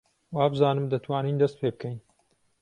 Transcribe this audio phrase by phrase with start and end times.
[0.35, 1.97] وابزانم دەتوانین دەست پێ بکەین.